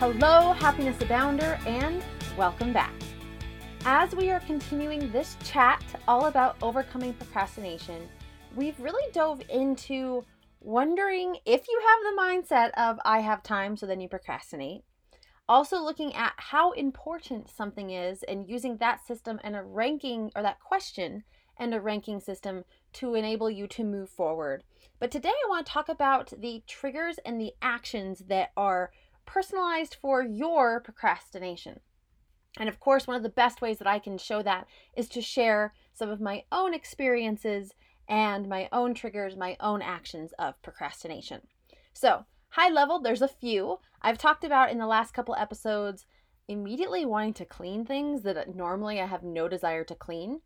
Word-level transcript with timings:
Hello, 0.00 0.54
Happiness 0.54 0.96
Abounder, 0.96 1.60
and 1.66 2.02
welcome 2.34 2.72
back. 2.72 2.94
As 3.84 4.14
we 4.14 4.30
are 4.30 4.40
continuing 4.40 5.12
this 5.12 5.36
chat 5.44 5.84
all 6.08 6.24
about 6.24 6.56
overcoming 6.62 7.12
procrastination, 7.12 8.08
we've 8.56 8.80
really 8.80 9.12
dove 9.12 9.42
into 9.50 10.24
wondering 10.62 11.36
if 11.44 11.68
you 11.68 11.82
have 11.86 12.16
the 12.16 12.22
mindset 12.22 12.70
of 12.78 12.98
I 13.04 13.20
have 13.20 13.42
time, 13.42 13.76
so 13.76 13.84
then 13.84 14.00
you 14.00 14.08
procrastinate. 14.08 14.84
Also, 15.46 15.76
looking 15.82 16.14
at 16.14 16.32
how 16.38 16.72
important 16.72 17.50
something 17.50 17.90
is 17.90 18.22
and 18.22 18.48
using 18.48 18.78
that 18.78 19.06
system 19.06 19.38
and 19.44 19.54
a 19.54 19.62
ranking 19.62 20.32
or 20.34 20.40
that 20.40 20.60
question 20.60 21.24
and 21.58 21.74
a 21.74 21.80
ranking 21.80 22.20
system 22.20 22.64
to 22.94 23.14
enable 23.14 23.50
you 23.50 23.66
to 23.66 23.84
move 23.84 24.08
forward. 24.08 24.64
But 24.98 25.10
today 25.10 25.28
I 25.28 25.48
want 25.50 25.66
to 25.66 25.72
talk 25.72 25.90
about 25.90 26.32
the 26.40 26.62
triggers 26.66 27.18
and 27.26 27.38
the 27.38 27.52
actions 27.60 28.24
that 28.28 28.52
are 28.56 28.92
personalized 29.26 29.96
for 30.00 30.22
your 30.22 30.80
procrastination. 30.80 31.80
And 32.58 32.68
of 32.68 32.80
course, 32.80 33.06
one 33.06 33.16
of 33.16 33.22
the 33.22 33.28
best 33.28 33.62
ways 33.62 33.78
that 33.78 33.86
I 33.86 33.98
can 33.98 34.18
show 34.18 34.42
that 34.42 34.66
is 34.96 35.08
to 35.10 35.22
share 35.22 35.72
some 35.92 36.10
of 36.10 36.20
my 36.20 36.44
own 36.50 36.74
experiences 36.74 37.74
and 38.08 38.48
my 38.48 38.68
own 38.72 38.92
triggers, 38.94 39.36
my 39.36 39.56
own 39.60 39.82
actions 39.82 40.32
of 40.38 40.60
procrastination. 40.62 41.42
So, 41.92 42.24
high 42.50 42.68
level, 42.68 43.00
there's 43.00 43.22
a 43.22 43.28
few. 43.28 43.78
I've 44.02 44.18
talked 44.18 44.42
about 44.42 44.70
in 44.70 44.78
the 44.78 44.86
last 44.86 45.14
couple 45.14 45.36
episodes 45.36 46.06
immediately 46.48 47.06
wanting 47.06 47.34
to 47.34 47.44
clean 47.44 47.84
things 47.84 48.22
that 48.22 48.54
normally 48.54 49.00
I 49.00 49.06
have 49.06 49.22
no 49.22 49.46
desire 49.46 49.84
to 49.84 49.94
clean. 49.94 50.40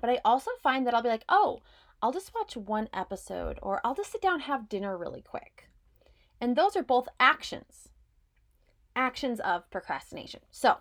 But 0.00 0.10
I 0.10 0.20
also 0.24 0.52
find 0.62 0.86
that 0.86 0.94
I'll 0.94 1.02
be 1.02 1.08
like, 1.08 1.24
oh, 1.28 1.60
I'll 2.00 2.12
just 2.12 2.32
watch 2.34 2.56
one 2.56 2.88
episode 2.92 3.58
or 3.62 3.80
I'll 3.82 3.94
just 3.94 4.12
sit 4.12 4.22
down 4.22 4.34
and 4.34 4.42
have 4.42 4.68
dinner 4.68 4.96
really 4.96 5.22
quick. 5.22 5.68
And 6.40 6.56
those 6.56 6.76
are 6.76 6.82
both 6.82 7.08
actions, 7.18 7.88
actions 8.94 9.40
of 9.40 9.70
procrastination. 9.70 10.40
So, 10.50 10.76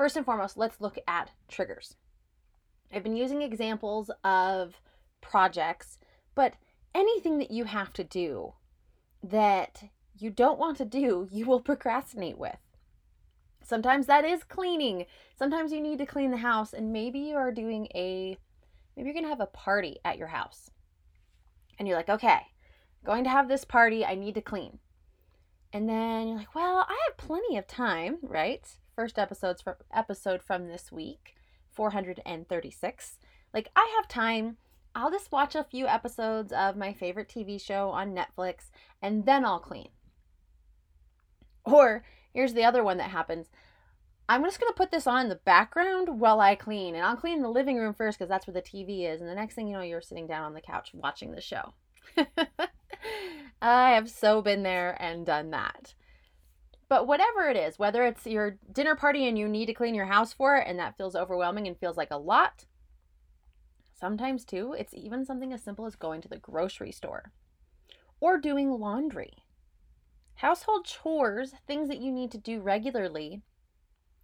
First 0.00 0.16
and 0.16 0.24
foremost, 0.24 0.56
let's 0.56 0.80
look 0.80 0.98
at 1.06 1.32
triggers. 1.46 1.94
I've 2.90 3.02
been 3.02 3.18
using 3.18 3.42
examples 3.42 4.10
of 4.24 4.80
projects, 5.20 5.98
but 6.34 6.54
anything 6.94 7.36
that 7.36 7.50
you 7.50 7.64
have 7.64 7.92
to 7.92 8.02
do 8.02 8.54
that 9.22 9.90
you 10.16 10.30
don't 10.30 10.58
want 10.58 10.78
to 10.78 10.86
do, 10.86 11.28
you 11.30 11.44
will 11.44 11.60
procrastinate 11.60 12.38
with. 12.38 12.56
Sometimes 13.62 14.06
that 14.06 14.24
is 14.24 14.42
cleaning. 14.42 15.04
Sometimes 15.38 15.70
you 15.70 15.82
need 15.82 15.98
to 15.98 16.06
clean 16.06 16.30
the 16.30 16.38
house, 16.38 16.72
and 16.72 16.94
maybe 16.94 17.18
you 17.18 17.36
are 17.36 17.52
doing 17.52 17.86
a, 17.94 18.38
maybe 18.96 19.06
you're 19.06 19.12
going 19.12 19.26
to 19.26 19.28
have 19.28 19.40
a 19.42 19.46
party 19.48 19.98
at 20.02 20.16
your 20.16 20.28
house. 20.28 20.70
And 21.78 21.86
you're 21.86 21.98
like, 21.98 22.08
okay, 22.08 22.40
going 23.04 23.24
to 23.24 23.30
have 23.30 23.48
this 23.48 23.66
party, 23.66 24.02
I 24.02 24.14
need 24.14 24.34
to 24.36 24.40
clean. 24.40 24.78
And 25.72 25.88
then 25.88 26.28
you're 26.28 26.38
like, 26.38 26.54
well, 26.54 26.84
I 26.88 26.98
have 27.08 27.16
plenty 27.16 27.56
of 27.56 27.66
time, 27.66 28.18
right? 28.22 28.66
first 29.00 29.18
episodes 29.18 29.62
from 29.62 29.76
episode 29.94 30.42
from 30.42 30.68
this 30.68 30.92
week, 30.92 31.34
436. 31.70 33.18
Like 33.54 33.70
I 33.74 33.94
have 33.96 34.08
time. 34.08 34.58
I'll 34.94 35.10
just 35.10 35.32
watch 35.32 35.54
a 35.54 35.64
few 35.64 35.86
episodes 35.86 36.52
of 36.52 36.76
my 36.76 36.92
favorite 36.92 37.30
TV 37.30 37.58
show 37.58 37.88
on 37.88 38.14
Netflix 38.14 38.70
and 39.00 39.24
then 39.24 39.42
I'll 39.42 39.58
clean. 39.58 39.88
Or 41.64 42.04
here's 42.34 42.52
the 42.52 42.64
other 42.64 42.84
one 42.84 42.98
that 42.98 43.08
happens. 43.08 43.46
I'm 44.28 44.44
just 44.44 44.60
going 44.60 44.70
to 44.70 44.76
put 44.76 44.90
this 44.90 45.06
on 45.06 45.22
in 45.22 45.28
the 45.30 45.36
background 45.36 46.20
while 46.20 46.38
I 46.38 46.54
clean. 46.54 46.94
And 46.94 47.02
I'll 47.02 47.16
clean 47.16 47.40
the 47.40 47.48
living 47.48 47.78
room 47.78 47.94
first 47.94 48.18
because 48.18 48.28
that's 48.28 48.46
where 48.46 48.52
the 48.52 48.60
TV 48.60 49.10
is. 49.10 49.22
And 49.22 49.30
the 49.30 49.34
next 49.34 49.54
thing 49.54 49.66
you 49.66 49.74
know, 49.74 49.80
you're 49.80 50.02
sitting 50.02 50.26
down 50.26 50.44
on 50.44 50.52
the 50.52 50.60
couch 50.60 50.90
watching 50.92 51.32
the 51.32 51.40
show. 51.40 51.72
I 53.62 53.90
have 53.90 54.08
so 54.08 54.40
been 54.40 54.62
there 54.62 54.96
and 55.00 55.26
done 55.26 55.50
that. 55.50 55.94
But 56.88 57.06
whatever 57.06 57.48
it 57.48 57.56
is, 57.56 57.78
whether 57.78 58.04
it's 58.04 58.26
your 58.26 58.58
dinner 58.72 58.96
party 58.96 59.28
and 59.28 59.38
you 59.38 59.48
need 59.48 59.66
to 59.66 59.74
clean 59.74 59.94
your 59.94 60.06
house 60.06 60.32
for 60.32 60.56
it 60.56 60.66
and 60.66 60.78
that 60.78 60.96
feels 60.96 61.14
overwhelming 61.14 61.66
and 61.68 61.78
feels 61.78 61.96
like 61.96 62.10
a 62.10 62.16
lot, 62.16 62.66
sometimes 63.94 64.44
too, 64.44 64.74
it's 64.76 64.94
even 64.94 65.24
something 65.24 65.52
as 65.52 65.62
simple 65.62 65.86
as 65.86 65.94
going 65.94 66.20
to 66.22 66.28
the 66.28 66.38
grocery 66.38 66.90
store 66.90 67.32
or 68.18 68.38
doing 68.38 68.70
laundry. 68.70 69.44
Household 70.36 70.86
chores, 70.86 71.54
things 71.66 71.88
that 71.88 72.00
you 72.00 72.10
need 72.10 72.30
to 72.32 72.38
do 72.38 72.60
regularly, 72.60 73.42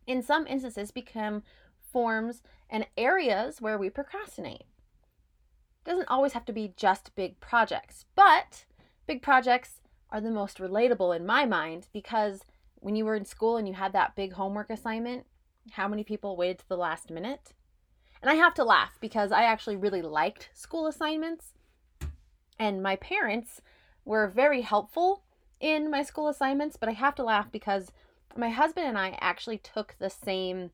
in 0.06 0.22
some 0.22 0.46
instances 0.46 0.90
become 0.90 1.42
forms 1.78 2.42
and 2.70 2.86
areas 2.96 3.60
where 3.60 3.78
we 3.78 3.90
procrastinate. 3.90 4.62
It 5.84 5.90
doesn't 5.90 6.08
always 6.08 6.32
have 6.32 6.46
to 6.46 6.52
be 6.52 6.72
just 6.76 7.14
big 7.14 7.38
projects, 7.38 8.06
but 8.14 8.64
big 9.06 9.22
projects 9.22 9.80
are 10.10 10.20
the 10.20 10.30
most 10.30 10.58
relatable 10.58 11.14
in 11.14 11.26
my 11.26 11.44
mind 11.44 11.88
because 11.92 12.40
when 12.76 12.96
you 12.96 13.04
were 13.04 13.16
in 13.16 13.24
school 13.24 13.56
and 13.56 13.66
you 13.66 13.74
had 13.74 13.92
that 13.92 14.14
big 14.14 14.32
homework 14.34 14.70
assignment, 14.70 15.26
how 15.72 15.88
many 15.88 16.04
people 16.04 16.36
waited 16.36 16.58
to 16.58 16.68
the 16.68 16.76
last 16.76 17.10
minute? 17.10 17.52
And 18.22 18.30
I 18.30 18.34
have 18.34 18.54
to 18.54 18.64
laugh 18.64 18.96
because 19.00 19.32
I 19.32 19.44
actually 19.44 19.76
really 19.76 20.02
liked 20.02 20.50
school 20.54 20.86
assignments. 20.86 21.54
And 22.58 22.82
my 22.82 22.96
parents 22.96 23.60
were 24.04 24.28
very 24.28 24.62
helpful 24.62 25.22
in 25.60 25.90
my 25.90 26.02
school 26.02 26.28
assignments, 26.28 26.76
but 26.76 26.88
I 26.88 26.92
have 26.92 27.14
to 27.16 27.24
laugh 27.24 27.50
because 27.50 27.90
my 28.36 28.50
husband 28.50 28.86
and 28.86 28.98
I 28.98 29.18
actually 29.20 29.58
took 29.58 29.96
the 29.98 30.10
same 30.10 30.70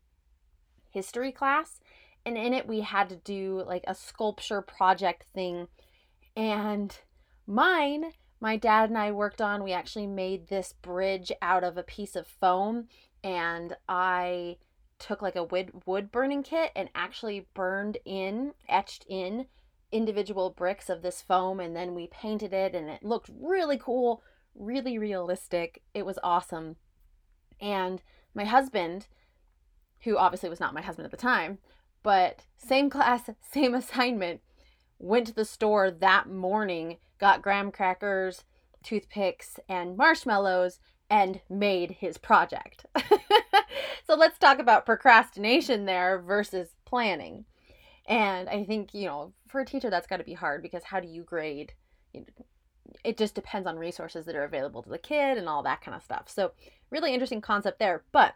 history 0.90 1.32
class. 1.32 1.80
And 2.24 2.36
in 2.36 2.54
it, 2.54 2.68
we 2.68 2.80
had 2.80 3.08
to 3.08 3.16
do 3.16 3.64
like 3.66 3.84
a 3.86 3.94
sculpture 3.94 4.62
project 4.62 5.26
thing. 5.34 5.68
And 6.36 6.96
mine 7.46 8.12
my 8.42 8.56
dad 8.56 8.88
and 8.88 8.98
I 8.98 9.12
worked 9.12 9.40
on, 9.40 9.62
we 9.62 9.72
actually 9.72 10.08
made 10.08 10.48
this 10.48 10.74
bridge 10.82 11.30
out 11.40 11.62
of 11.62 11.76
a 11.76 11.84
piece 11.84 12.16
of 12.16 12.26
foam 12.26 12.88
and 13.22 13.76
I 13.88 14.56
took 14.98 15.22
like 15.22 15.36
a 15.36 15.44
wood 15.44 15.70
wood 15.86 16.10
burning 16.10 16.42
kit 16.42 16.72
and 16.74 16.88
actually 16.92 17.46
burned 17.54 17.98
in, 18.04 18.54
etched 18.68 19.06
in 19.08 19.46
individual 19.92 20.50
bricks 20.50 20.90
of 20.90 21.02
this 21.02 21.22
foam 21.22 21.60
and 21.60 21.76
then 21.76 21.94
we 21.94 22.08
painted 22.08 22.52
it 22.52 22.74
and 22.74 22.90
it 22.90 23.04
looked 23.04 23.30
really 23.32 23.78
cool, 23.78 24.24
really 24.56 24.98
realistic. 24.98 25.80
It 25.94 26.04
was 26.04 26.18
awesome. 26.24 26.74
And 27.60 28.02
my 28.34 28.44
husband, 28.44 29.06
who 30.00 30.18
obviously 30.18 30.48
was 30.48 30.58
not 30.58 30.74
my 30.74 30.82
husband 30.82 31.04
at 31.04 31.12
the 31.12 31.16
time, 31.16 31.58
but 32.02 32.46
same 32.56 32.90
class, 32.90 33.30
same 33.52 33.72
assignment, 33.72 34.40
went 34.98 35.28
to 35.28 35.34
the 35.34 35.44
store 35.44 35.92
that 35.92 36.28
morning 36.28 36.96
got 37.22 37.40
graham 37.40 37.70
crackers, 37.70 38.42
toothpicks, 38.82 39.60
and 39.68 39.96
marshmallows 39.96 40.80
and 41.08 41.40
made 41.48 41.92
his 41.92 42.18
project. 42.18 42.84
so 44.04 44.16
let's 44.16 44.38
talk 44.38 44.58
about 44.58 44.84
procrastination 44.84 45.84
there 45.84 46.18
versus 46.18 46.74
planning. 46.84 47.44
And 48.08 48.48
I 48.48 48.64
think, 48.64 48.92
you 48.92 49.06
know, 49.06 49.32
for 49.46 49.60
a 49.60 49.64
teacher, 49.64 49.88
that's 49.88 50.08
got 50.08 50.16
to 50.16 50.24
be 50.24 50.32
hard 50.32 50.62
because 50.62 50.82
how 50.82 50.98
do 50.98 51.06
you 51.06 51.22
grade? 51.22 51.72
It 53.04 53.16
just 53.16 53.36
depends 53.36 53.68
on 53.68 53.78
resources 53.78 54.26
that 54.26 54.34
are 54.34 54.42
available 54.42 54.82
to 54.82 54.90
the 54.90 54.98
kid 54.98 55.38
and 55.38 55.48
all 55.48 55.62
that 55.62 55.80
kind 55.80 55.94
of 55.94 56.02
stuff. 56.02 56.28
So, 56.28 56.50
really 56.90 57.14
interesting 57.14 57.40
concept 57.40 57.78
there. 57.78 58.02
But 58.10 58.34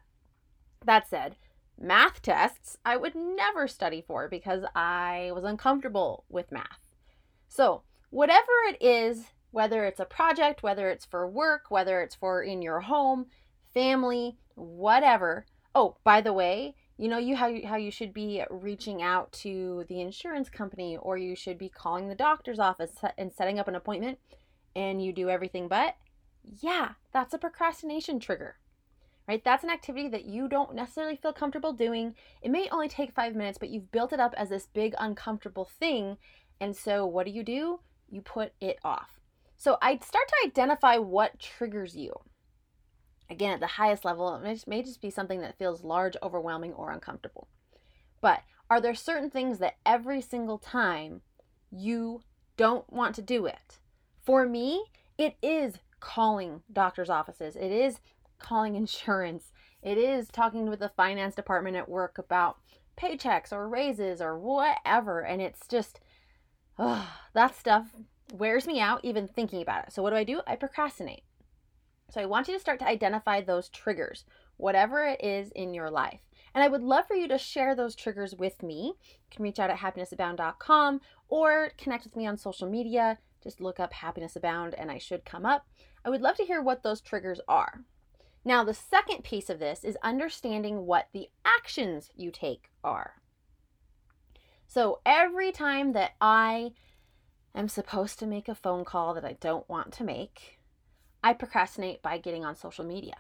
that 0.85 1.09
said, 1.09 1.35
math 1.77 2.23
tests 2.23 2.79
I 2.85 2.97
would 2.97 3.17
never 3.17 3.67
study 3.67 4.05
for 4.07 4.29
because 4.29 4.63
I 4.77 5.33
was 5.35 5.43
uncomfortable 5.43 6.25
with 6.29 6.53
math. 6.53 6.87
So, 7.49 7.83
whatever 8.17 8.53
it 8.71 8.79
is, 8.81 9.27
whether 9.51 9.85
it's 9.85 10.01
a 10.01 10.07
project, 10.07 10.63
whether 10.63 10.89
it's 10.89 11.05
for 11.05 11.29
work, 11.29 11.65
whether 11.69 12.01
it's 12.01 12.15
for 12.15 12.43
in 12.43 12.63
your 12.63 12.81
home, 12.81 13.27
family, 13.75 14.39
whatever. 14.55 15.45
Oh, 15.75 15.99
by 16.03 16.23
the 16.23 16.33
way, 16.33 16.75
you 16.97 17.09
know 17.09 17.19
you 17.19 17.37
how 17.37 17.47
you, 17.49 17.67
how 17.67 17.77
you 17.77 17.91
should 17.91 18.15
be 18.15 18.43
reaching 18.49 19.03
out 19.03 19.31
to 19.33 19.85
the 19.91 20.01
insurance 20.01 20.49
company 20.49 20.97
or 20.97 21.19
you 21.19 21.37
should 21.37 21.59
be 21.59 21.69
calling 21.69 22.09
the 22.09 22.15
doctor's 22.15 22.59
office 22.59 22.93
and 23.19 23.31
setting 23.35 23.59
up 23.59 23.69
an 23.69 23.75
appointment 23.75 24.19
and 24.75 25.05
you 25.05 25.13
do 25.13 25.29
everything 25.29 25.69
but 25.69 25.97
yeah, 26.63 26.93
that's 27.13 27.35
a 27.35 27.39
procrastination 27.39 28.19
trigger. 28.19 28.57
Right? 29.29 29.45
That's 29.45 29.65
an 29.65 29.71
activity 29.71 30.09
that 30.09 30.25
you 30.25 30.49
don't 30.49 30.75
necessarily 30.75 31.17
feel 31.17 31.35
comfortable 31.35 31.75
doing. 31.75 32.15
It 32.41 32.51
may 32.51 32.69
only 32.71 32.89
take 32.89 33.13
5 33.13 33.35
minutes, 33.35 33.59
but 33.59 33.71
you've 33.71 33.91
built 33.91 34.13
it 34.15 34.21
up 34.21 34.33
as 34.39 34.49
this 34.49 34.69
big 34.73 34.95
uncomfortable 34.99 35.65
thing. 35.65 36.17
And 36.61 36.75
so 36.75 37.05
what 37.05 37.27
do 37.27 37.33
you 37.33 37.43
do? 37.43 37.81
You 38.09 38.21
put 38.21 38.53
it 38.61 38.79
off. 38.85 39.21
So 39.57 39.79
I 39.81 39.99
start 39.99 40.29
to 40.29 40.47
identify 40.47 40.99
what 40.99 41.39
triggers 41.39 41.97
you. 41.97 42.13
Again, 43.29 43.53
at 43.53 43.61
the 43.61 43.67
highest 43.67 44.05
level, 44.05 44.37
it 44.37 44.65
may 44.67 44.83
just 44.83 45.01
be 45.01 45.11
something 45.11 45.41
that 45.41 45.59
feels 45.59 45.83
large, 45.83 46.17
overwhelming, 46.23 46.73
or 46.75 46.93
uncomfortable. 46.93 47.49
But 48.21 48.43
are 48.71 48.81
there 48.81 48.95
certain 48.95 49.31
things 49.31 49.59
that 49.59 49.77
every 49.85 50.21
single 50.21 50.59
time 50.59 51.23
you 51.71 52.23
don't 52.57 52.91
want 52.93 53.15
to 53.17 53.23
do 53.23 53.47
it? 53.47 53.79
For 54.25 54.47
me, 54.47 54.85
it 55.19 55.37
is 55.43 55.79
calling 56.01 56.63
doctor's 56.73 57.11
offices, 57.11 57.57
it 57.57 57.73
is 57.73 58.01
calling 58.39 58.77
insurance, 58.77 59.53
it 59.83 59.99
is 59.99 60.29
talking 60.29 60.69
with 60.69 60.81
the 60.81 60.91
finance 60.91 61.35
department 61.35 61.77
at 61.77 61.89
work 61.89 62.19
about 62.19 62.59
paychecks 62.97 63.53
or 63.53 63.69
raises 63.69 64.21
or 64.21 64.39
whatever. 64.39 65.21
And 65.21 65.41
it's 65.43 65.67
just, 65.69 66.01
oh, 66.79 67.09
that 67.35 67.57
stuff 67.57 67.95
wears 68.33 68.67
me 68.67 68.81
out 68.81 69.01
even 69.05 69.29
thinking 69.29 69.63
about 69.63 69.87
it. 69.87 69.93
So, 69.93 70.03
what 70.03 70.11
do 70.11 70.17
I 70.17 70.25
do? 70.25 70.41
I 70.47 70.57
procrastinate. 70.57 71.23
So, 72.11 72.21
I 72.21 72.27
want 72.27 72.49
you 72.49 72.55
to 72.55 72.61
start 72.61 72.79
to 72.81 72.89
identify 72.89 73.41
those 73.41 73.69
triggers, 73.69 74.25
whatever 74.57 75.05
it 75.05 75.23
is 75.23 75.51
in 75.51 75.75
your 75.75 75.91
life. 75.91 76.21
And 76.55 76.65
I 76.65 76.69
would 76.69 76.83
love 76.83 77.07
for 77.07 77.15
you 77.15 77.29
to 77.29 77.37
share 77.37 77.75
those 77.75 77.95
triggers 77.95 78.35
with 78.35 78.63
me. 78.63 78.95
You 79.03 79.31
can 79.31 79.43
reach 79.43 79.59
out 79.59 79.69
at 79.69 79.79
happinessabound.com 79.79 81.01
or 81.29 81.73
connect 81.77 82.05
with 82.05 82.17
me 82.17 82.27
on 82.27 82.39
social 82.39 82.67
media. 82.67 83.19
Just 83.43 83.61
look 83.61 83.79
up 83.79 83.93
Happiness 83.93 84.37
Abound 84.37 84.75
and 84.75 84.91
I 84.91 84.97
should 84.97 85.27
come 85.27 85.45
up. 85.45 85.67
I 86.03 86.09
would 86.09 86.23
love 86.23 86.37
to 86.37 86.45
hear 86.45 86.63
what 86.63 86.83
those 86.83 87.03
triggers 87.03 87.41
are. 87.47 87.85
Now, 88.43 88.65
the 88.65 88.75
second 88.75 89.25
piece 89.25 89.51
of 89.51 89.59
this 89.59 89.85
is 89.85 89.99
understanding 90.03 90.87
what 90.87 91.09
the 91.13 91.29
actions 91.45 92.11
you 92.15 92.31
take 92.31 92.71
are. 92.85 93.17
So, 94.69 95.01
every 95.07 95.53
time 95.53 95.93
that 95.93 96.13
I 96.21 96.73
am 97.55 97.69
supposed 97.69 98.19
to 98.19 98.27
make 98.27 98.49
a 98.49 98.55
phone 98.55 98.85
call 98.85 99.15
that 99.15 99.25
I 99.25 99.37
don't 99.41 99.69
want 99.69 99.93
to 99.95 100.05
make, 100.05 100.59
I 101.23 101.33
procrastinate 101.33 102.03
by 102.03 102.19
getting 102.19 102.45
on 102.45 102.57
social 102.57 102.85
media. 102.85 103.17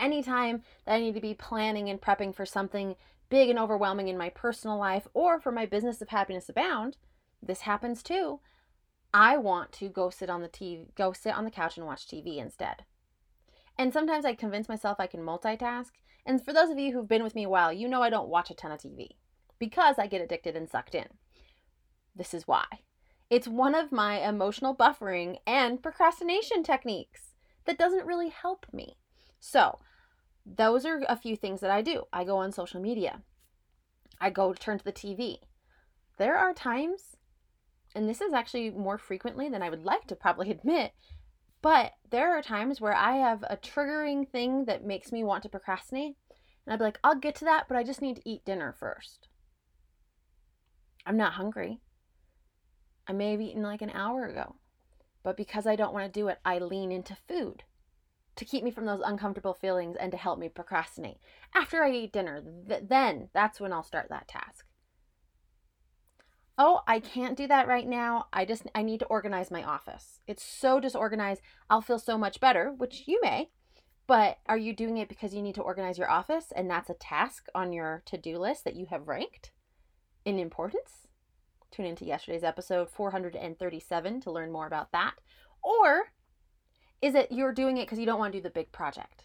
Anytime 0.00 0.62
that 0.84 0.94
I 0.94 1.00
need 1.00 1.14
to 1.14 1.20
be 1.20 1.34
planning 1.34 1.88
and 1.88 2.00
prepping 2.00 2.34
for 2.34 2.46
something 2.46 2.96
big 3.28 3.50
and 3.50 3.58
overwhelming 3.58 4.08
in 4.08 4.16
my 4.16 4.30
personal 4.30 4.78
life 4.78 5.06
or 5.12 5.38
for 5.38 5.52
my 5.52 5.66
business 5.66 6.00
of 6.00 6.08
happiness 6.08 6.48
abound, 6.48 6.96
this 7.42 7.60
happens 7.62 8.02
too. 8.02 8.40
I 9.12 9.36
want 9.36 9.72
to 9.72 9.88
go 9.88 10.08
sit 10.08 10.30
on 10.30 10.40
the 10.40 10.48
TV, 10.48 10.86
go 10.94 11.12
sit 11.12 11.34
on 11.34 11.44
the 11.44 11.50
couch 11.50 11.76
and 11.76 11.86
watch 11.86 12.06
TV 12.06 12.38
instead. 12.38 12.84
And 13.76 13.92
sometimes 13.92 14.24
I 14.24 14.34
convince 14.34 14.68
myself 14.68 14.98
I 14.98 15.06
can 15.06 15.20
multitask. 15.20 15.90
And 16.24 16.44
for 16.44 16.52
those 16.52 16.70
of 16.70 16.78
you 16.78 16.92
who've 16.92 17.08
been 17.08 17.22
with 17.22 17.34
me 17.34 17.44
a 17.44 17.48
while, 17.48 17.72
you 17.72 17.86
know 17.86 18.02
I 18.02 18.10
don't 18.10 18.28
watch 18.28 18.50
a 18.50 18.54
ton 18.54 18.72
of 18.72 18.80
TV 18.80 19.16
because 19.58 19.98
I 19.98 20.06
get 20.06 20.20
addicted 20.20 20.56
and 20.56 20.68
sucked 20.68 20.94
in. 20.94 21.06
This 22.14 22.34
is 22.34 22.46
why. 22.46 22.64
It's 23.30 23.46
one 23.46 23.74
of 23.74 23.92
my 23.92 24.26
emotional 24.26 24.74
buffering 24.74 25.38
and 25.46 25.82
procrastination 25.82 26.62
techniques 26.62 27.34
that 27.66 27.78
doesn't 27.78 28.06
really 28.06 28.30
help 28.30 28.66
me. 28.72 28.96
So, 29.38 29.78
those 30.46 30.86
are 30.86 31.02
a 31.08 31.16
few 31.16 31.36
things 31.36 31.60
that 31.60 31.70
I 31.70 31.82
do. 31.82 32.04
I 32.12 32.24
go 32.24 32.38
on 32.38 32.52
social 32.52 32.80
media. 32.80 33.22
I 34.20 34.30
go 34.30 34.54
turn 34.54 34.78
to 34.78 34.84
the 34.84 34.92
TV. 34.92 35.40
There 36.16 36.36
are 36.36 36.54
times, 36.54 37.16
and 37.94 38.08
this 38.08 38.20
is 38.20 38.32
actually 38.32 38.70
more 38.70 38.98
frequently 38.98 39.48
than 39.48 39.62
I 39.62 39.70
would 39.70 39.84
like 39.84 40.06
to 40.06 40.16
probably 40.16 40.50
admit, 40.52 40.92
but 41.60 41.92
there 42.10 42.36
are 42.36 42.42
times 42.42 42.80
where 42.80 42.94
I 42.94 43.16
have 43.16 43.42
a 43.44 43.56
triggering 43.56 44.28
thing 44.28 44.64
that 44.64 44.84
makes 44.84 45.12
me 45.12 45.22
want 45.22 45.42
to 45.42 45.48
procrastinate. 45.48 46.16
And 46.64 46.72
I'd 46.72 46.78
be 46.78 46.84
like, 46.84 47.00
I'll 47.02 47.16
get 47.16 47.34
to 47.36 47.44
that, 47.44 47.64
but 47.68 47.76
I 47.76 47.82
just 47.82 48.02
need 48.02 48.16
to 48.16 48.28
eat 48.28 48.44
dinner 48.44 48.74
first. 48.78 49.28
I'm 51.08 51.16
not 51.16 51.32
hungry. 51.32 51.80
I 53.08 53.12
may 53.12 53.32
have 53.32 53.40
eaten 53.40 53.62
like 53.62 53.82
an 53.82 53.90
hour 53.90 54.26
ago. 54.26 54.56
But 55.24 55.36
because 55.36 55.66
I 55.66 55.74
don't 55.74 55.92
want 55.92 56.06
to 56.06 56.20
do 56.20 56.28
it, 56.28 56.38
I 56.44 56.58
lean 56.58 56.92
into 56.92 57.16
food 57.26 57.64
to 58.36 58.44
keep 58.44 58.62
me 58.62 58.70
from 58.70 58.86
those 58.86 59.02
uncomfortable 59.04 59.54
feelings 59.54 59.96
and 59.98 60.12
to 60.12 60.16
help 60.16 60.38
me 60.38 60.48
procrastinate. 60.48 61.18
After 61.54 61.82
I 61.82 61.90
eat 61.90 62.12
dinner, 62.12 62.40
th- 62.68 62.84
then 62.88 63.30
that's 63.34 63.58
when 63.58 63.72
I'll 63.72 63.82
start 63.82 64.10
that 64.10 64.28
task 64.28 64.64
oh, 66.58 66.80
I 66.86 66.98
can't 66.98 67.36
do 67.36 67.46
that 67.46 67.68
right 67.68 67.86
now. 67.86 68.26
I 68.32 68.44
just 68.44 68.64
I 68.74 68.82
need 68.82 69.00
to 69.00 69.06
organize 69.06 69.50
my 69.50 69.62
office. 69.62 70.20
It's 70.26 70.42
so 70.42 70.80
disorganized. 70.80 71.40
I'll 71.70 71.80
feel 71.80 71.98
so 71.98 72.18
much 72.18 72.40
better, 72.40 72.72
which 72.76 73.04
you 73.06 73.20
may. 73.22 73.50
But 74.06 74.38
are 74.46 74.58
you 74.58 74.74
doing 74.74 74.96
it 74.96 75.08
because 75.08 75.34
you 75.34 75.42
need 75.42 75.54
to 75.54 75.62
organize 75.62 75.98
your 75.98 76.10
office 76.10 76.52
and 76.56 76.68
that's 76.68 76.90
a 76.90 76.94
task 76.94 77.46
on 77.54 77.72
your 77.72 78.02
to-do 78.06 78.38
list 78.38 78.64
that 78.64 78.74
you 78.74 78.86
have 78.86 79.06
ranked 79.06 79.52
in 80.28 80.38
importance? 80.38 81.06
Tune 81.70 81.86
into 81.86 82.04
yesterday's 82.04 82.44
episode 82.44 82.90
437 82.90 84.20
to 84.20 84.30
learn 84.30 84.52
more 84.52 84.66
about 84.66 84.92
that. 84.92 85.14
Or 85.62 86.12
is 87.00 87.14
it 87.14 87.32
you're 87.32 87.52
doing 87.52 87.78
it 87.78 87.86
because 87.86 87.98
you 87.98 88.04
don't 88.04 88.18
want 88.18 88.34
to 88.34 88.38
do 88.38 88.42
the 88.42 88.50
big 88.50 88.70
project? 88.70 89.24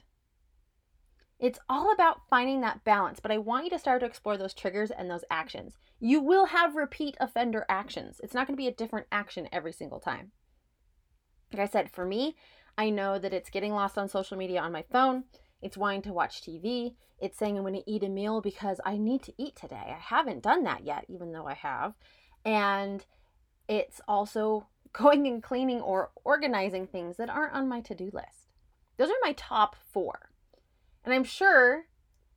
It's 1.39 1.59
all 1.67 1.91
about 1.91 2.21
finding 2.29 2.61
that 2.61 2.85
balance, 2.85 3.19
but 3.19 3.31
I 3.31 3.37
want 3.37 3.65
you 3.65 3.69
to 3.71 3.79
start 3.79 3.99
to 3.99 4.05
explore 4.05 4.37
those 4.37 4.53
triggers 4.53 4.91
and 4.91 5.11
those 5.11 5.25
actions. 5.29 5.77
You 5.99 6.21
will 6.21 6.45
have 6.45 6.75
repeat 6.75 7.17
offender 7.19 7.65
actions. 7.67 8.21
It's 8.23 8.33
not 8.33 8.47
going 8.47 8.55
to 8.55 8.61
be 8.61 8.67
a 8.67 8.73
different 8.73 9.07
action 9.11 9.49
every 9.51 9.73
single 9.73 9.99
time. 9.99 10.31
Like 11.51 11.63
I 11.63 11.71
said, 11.71 11.91
for 11.91 12.05
me, 12.05 12.37
I 12.77 12.89
know 12.89 13.19
that 13.19 13.33
it's 13.33 13.49
getting 13.49 13.73
lost 13.73 13.97
on 13.97 14.07
social 14.07 14.37
media 14.37 14.61
on 14.61 14.71
my 14.71 14.85
phone. 14.89 15.25
It's 15.63 15.77
wanting 15.77 16.01
to 16.03 16.13
watch 16.13 16.41
TV. 16.41 16.95
It's 17.19 17.37
saying 17.37 17.57
I'm 17.57 17.63
going 17.63 17.75
to 17.75 17.89
eat 17.89 18.03
a 18.03 18.09
meal 18.09 18.41
because 18.41 18.79
I 18.85 18.97
need 18.97 19.23
to 19.23 19.33
eat 19.37 19.55
today. 19.55 19.75
I 19.75 19.97
haven't 19.99 20.43
done 20.43 20.63
that 20.63 20.83
yet, 20.83 21.05
even 21.07 21.31
though 21.31 21.47
I 21.47 21.53
have. 21.53 21.93
And 22.43 23.05
it's 23.67 24.01
also 24.07 24.67
going 24.93 25.25
and 25.27 25.41
cleaning 25.41 25.81
or 25.81 26.11
organizing 26.23 26.87
things 26.87 27.17
that 27.17 27.29
aren't 27.29 27.53
on 27.53 27.67
my 27.67 27.81
to 27.81 27.95
do 27.95 28.11
list. 28.13 28.51
Those 28.97 29.09
are 29.09 29.23
my 29.23 29.33
top 29.33 29.75
four. 29.91 30.29
And 31.05 31.13
I'm 31.13 31.23
sure 31.23 31.85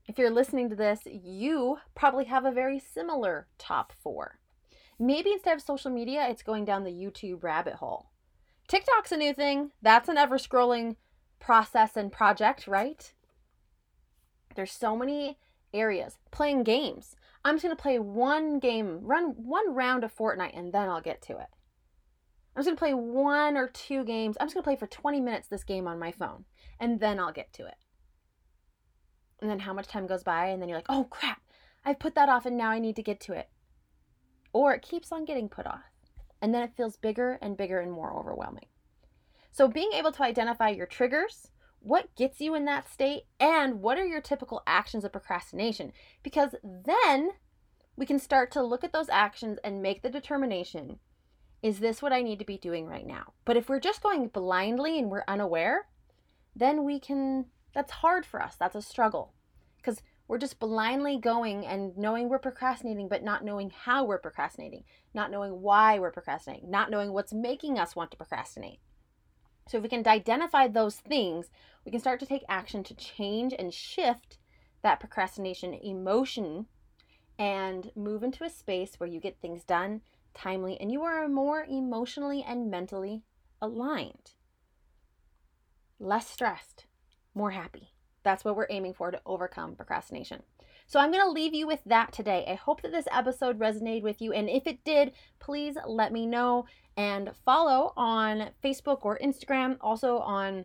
if 0.07 0.19
you're 0.19 0.31
listening 0.31 0.71
to 0.71 0.77
this, 0.77 1.01
you 1.05 1.79
probably 1.95 2.25
have 2.27 2.45
a 2.45 2.53
very 2.53 2.79
similar 2.79 3.49
top 3.59 3.93
four. 3.93 4.39
Maybe 4.99 5.33
instead 5.33 5.57
of 5.57 5.63
social 5.63 5.91
media, 5.91 6.27
it's 6.29 6.43
going 6.43 6.65
down 6.65 6.85
the 6.85 6.91
YouTube 6.91 7.43
rabbit 7.43 7.75
hole. 7.75 8.11
TikTok's 8.69 9.13
a 9.13 9.17
new 9.17 9.35
thing. 9.35 9.73
That's 9.83 10.09
an 10.09 10.17
ever 10.17 10.39
scrolling 10.39 10.97
process 11.39 11.97
and 11.97 12.11
project, 12.11 12.67
right? 12.67 13.13
There's 14.57 14.73
so 14.73 14.97
many 14.97 15.39
areas. 15.73 16.19
Playing 16.31 16.65
games. 16.65 17.15
I'm 17.45 17.55
just 17.55 17.65
going 17.65 17.77
to 17.77 17.81
play 17.83 17.99
one 17.99 18.59
game, 18.59 19.01
run 19.03 19.35
one 19.37 19.75
round 19.75 20.03
of 20.03 20.17
Fortnite, 20.17 20.59
and 20.59 20.73
then 20.73 20.89
I'll 20.89 21.01
get 21.01 21.23
to 21.23 21.35
it. 21.35 21.49
I'm 22.57 22.65
just 22.65 22.67
going 22.67 22.77
to 22.77 22.81
play 22.81 22.95
one 22.95 23.57
or 23.57 23.69
two 23.69 24.03
games. 24.05 24.37
I'm 24.41 24.47
just 24.47 24.55
going 24.55 24.63
to 24.63 24.69
play 24.69 24.77
for 24.77 24.87
20 24.87 25.21
minutes 25.21 25.47
this 25.47 25.63
game 25.63 25.87
on 25.87 25.99
my 25.99 26.11
phone, 26.11 26.47
and 26.81 26.99
then 26.99 27.21
I'll 27.21 27.33
get 27.33 27.53
to 27.55 27.67
it 27.67 27.77
and 29.41 29.51
then 29.51 29.61
how 29.61 29.73
much 29.73 29.89
time 29.89 30.07
goes 30.07 30.23
by 30.23 30.47
and 30.47 30.61
then 30.61 30.69
you're 30.69 30.79
like 30.79 30.87
oh 30.89 31.05
crap 31.05 31.41
i've 31.85 31.99
put 31.99 32.15
that 32.15 32.29
off 32.29 32.47
and 32.47 32.57
now 32.57 32.71
i 32.71 32.79
need 32.79 32.97
to 32.97 33.03
get 33.03 33.21
to 33.21 33.33
it 33.33 33.49
or 34.53 34.75
it 34.75 34.83
keeps 34.83 35.13
on 35.13 35.25
getting 35.25 35.49
put 35.49 35.67
off 35.67 35.93
and 36.41 36.55
then 36.55 36.63
it 36.63 36.77
feels 36.77 36.97
bigger 36.97 37.39
and 37.43 37.57
bigger 37.57 37.81
and 37.81 37.93
more 37.93 38.15
overwhelming 38.19 38.67
so 39.51 39.69
being 39.69 39.91
able 39.93 40.13
to 40.13 40.23
identify 40.23 40.69
your 40.69 40.87
triggers 40.87 41.49
what 41.87 42.15
gets 42.17 42.41
you 42.41 42.55
in 42.55 42.65
that 42.65 42.91
state 42.91 43.23
and 43.39 43.81
what 43.81 43.97
are 43.97 44.07
your 44.07 44.21
typical 44.21 44.63
actions 44.67 45.05
of 45.05 45.13
procrastination 45.13 45.93
because 46.23 46.55
then 46.65 47.31
we 47.97 48.05
can 48.05 48.19
start 48.19 48.51
to 48.51 48.63
look 48.63 48.83
at 48.83 48.93
those 48.93 49.09
actions 49.09 49.59
and 49.63 49.81
make 49.81 50.03
the 50.03 50.11
determination 50.11 50.99
is 51.63 51.79
this 51.79 52.03
what 52.03 52.13
I 52.13 52.23
need 52.23 52.39
to 52.39 52.45
be 52.45 52.59
doing 52.59 52.87
right 52.87 53.07
now? 53.07 53.33
But 53.45 53.57
if 53.57 53.69
we're 53.69 53.81
just 53.81 54.03
going 54.03 54.29
blindly 54.29 54.99
and 54.99 55.11
we're 55.11 55.25
unaware, 55.27 55.87
then 56.55 56.85
we 56.85 57.01
can 57.01 57.47
that's 57.73 57.93
hard 57.93 58.25
for 58.25 58.43
us. 58.43 58.57
That's 58.59 58.77
a 58.77 58.83
struggle 58.83 59.35
because 59.79 60.03
we're 60.29 60.39
just 60.39 60.59
blindly 60.59 61.19
going 61.19 61.67
and 61.67 61.97
knowing 61.97 62.29
we're 62.29 62.39
procrastinating, 62.39 63.09
but 63.09 63.23
not 63.23 63.45
knowing 63.45 63.71
how 63.71 64.05
we're 64.05 64.19
procrastinating, 64.19 64.85
not 65.15 65.31
knowing 65.31 65.61
why 65.61 65.99
we're 65.99 66.11
procrastinating, 66.11 66.71
not 66.71 66.91
knowing 66.91 67.13
what's 67.13 67.33
making 67.33 67.79
us 67.79 67.95
want 67.95 68.11
to 68.11 68.17
procrastinate. 68.17 68.81
So, 69.69 69.79
if 69.79 69.83
we 69.83 69.89
can 69.89 70.07
identify 70.07 70.69
those 70.69 70.97
things, 70.97 71.51
we 71.85 71.91
can 71.91 72.01
start 72.01 72.21
to 72.21 72.27
take 72.27 72.45
action 72.49 72.85
to 72.85 72.95
change 72.95 73.53
and 73.59 73.75
shift 73.75 74.39
that 74.83 75.01
procrastination 75.01 75.75
emotion 75.75 76.67
and 77.39 77.91
move 77.97 78.23
into 78.23 78.45
a 78.45 78.51
space 78.51 78.95
where 78.99 79.09
you 79.09 79.21
get 79.21 79.41
things 79.41 79.65
done 79.65 80.01
timely 80.35 80.79
and 80.81 80.93
you 80.93 81.03
are 81.03 81.29
more 81.29 81.65
emotionally 81.65 82.45
and 82.47 82.71
mentally 82.71 83.23
aligned, 83.61 84.33
less 85.99 86.29
stressed, 86.29 86.87
more 87.35 87.51
happy. 87.51 87.93
That's 88.23 88.45
what 88.45 88.57
we're 88.57 88.67
aiming 88.71 88.95
for 88.95 89.11
to 89.11 89.21
overcome 89.25 89.77
procrastination. 89.77 90.43
So 90.87 91.01
I'm 91.01 91.11
going 91.11 91.25
to 91.25 91.31
leave 91.31 91.55
you 91.55 91.67
with 91.67 91.81
that 91.87 92.13
today. 92.13 92.45
I 92.49 92.55
hope 92.55 92.83
that 92.83 92.93
this 92.93 93.09
episode 93.11 93.59
resonated 93.59 94.03
with 94.03 94.21
you. 94.21 94.33
And 94.33 94.49
if 94.49 94.67
it 94.67 94.85
did, 94.85 95.13
please 95.41 95.77
let 95.87 96.13
me 96.13 96.27
know 96.27 96.67
and 96.97 97.33
follow 97.45 97.93
on 97.97 98.51
Facebook 98.63 99.01
or 99.03 99.19
Instagram, 99.19 99.77
also 99.81 100.19
on 100.19 100.65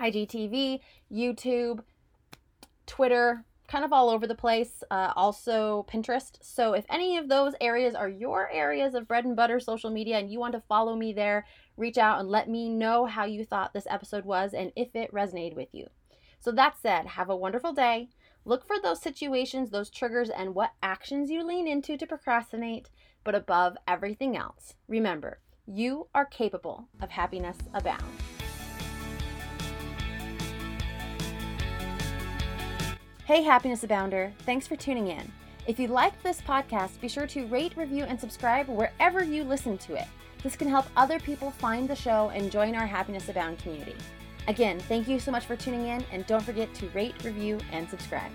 IGTV, 0.00 0.80
YouTube, 1.10 1.80
Twitter, 2.86 3.44
kind 3.68 3.84
of 3.84 3.92
all 3.92 4.10
over 4.10 4.26
the 4.26 4.34
place, 4.34 4.82
uh, 4.90 5.12
also 5.16 5.86
Pinterest. 5.90 6.38
So 6.40 6.74
if 6.74 6.84
any 6.90 7.16
of 7.16 7.28
those 7.28 7.54
areas 7.60 7.94
are 7.94 8.08
your 8.08 8.50
areas 8.50 8.94
of 8.94 9.08
bread 9.08 9.24
and 9.24 9.36
butter 9.36 9.60
social 9.60 9.90
media 9.90 10.18
and 10.18 10.30
you 10.30 10.38
want 10.38 10.54
to 10.54 10.62
follow 10.68 10.94
me 10.94 11.12
there, 11.12 11.46
reach 11.76 11.98
out 11.98 12.20
and 12.20 12.28
let 12.28 12.48
me 12.48 12.68
know 12.68 13.06
how 13.06 13.24
you 13.24 13.44
thought 13.44 13.72
this 13.72 13.86
episode 13.90 14.24
was 14.24 14.52
and 14.52 14.72
if 14.76 14.94
it 14.94 15.12
resonated 15.12 15.56
with 15.56 15.68
you. 15.72 15.86
So 16.40 16.52
that 16.52 16.76
said, 16.80 17.06
have 17.06 17.30
a 17.30 17.36
wonderful 17.36 17.72
day. 17.72 18.08
Look 18.48 18.66
for 18.66 18.76
those 18.82 19.02
situations, 19.02 19.68
those 19.68 19.90
triggers, 19.90 20.30
and 20.30 20.54
what 20.54 20.72
actions 20.82 21.30
you 21.30 21.44
lean 21.46 21.68
into 21.68 21.98
to 21.98 22.06
procrastinate. 22.06 22.88
But 23.22 23.34
above 23.34 23.76
everything 23.86 24.38
else, 24.38 24.72
remember, 24.88 25.40
you 25.66 26.08
are 26.14 26.24
capable 26.24 26.88
of 27.02 27.10
happiness 27.10 27.58
abound. 27.74 28.02
Hey, 33.26 33.42
Happiness 33.42 33.84
Abounder, 33.84 34.32
thanks 34.46 34.66
for 34.66 34.76
tuning 34.76 35.08
in. 35.08 35.30
If 35.66 35.78
you 35.78 35.88
liked 35.88 36.22
this 36.22 36.40
podcast, 36.40 37.02
be 37.02 37.08
sure 37.08 37.26
to 37.26 37.46
rate, 37.48 37.76
review, 37.76 38.04
and 38.04 38.18
subscribe 38.18 38.66
wherever 38.66 39.22
you 39.22 39.44
listen 39.44 39.76
to 39.76 39.94
it. 39.96 40.06
This 40.42 40.56
can 40.56 40.70
help 40.70 40.86
other 40.96 41.20
people 41.20 41.50
find 41.50 41.86
the 41.86 41.94
show 41.94 42.30
and 42.30 42.50
join 42.50 42.74
our 42.74 42.86
Happiness 42.86 43.28
Abound 43.28 43.58
community. 43.58 43.96
Again, 44.48 44.80
thank 44.80 45.06
you 45.06 45.20
so 45.20 45.30
much 45.30 45.44
for 45.44 45.56
tuning 45.56 45.88
in, 45.88 46.02
and 46.10 46.26
don't 46.26 46.42
forget 46.42 46.72
to 46.76 46.88
rate, 46.88 47.22
review, 47.22 47.58
and 47.70 47.88
subscribe. 47.88 48.32